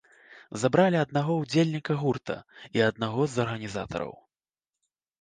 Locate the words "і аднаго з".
2.81-3.47